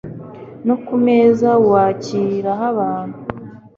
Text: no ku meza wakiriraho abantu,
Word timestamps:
no 0.65 0.75
ku 0.85 0.93
meza 1.05 1.49
wakiriraho 1.69 2.63
abantu, 2.73 3.17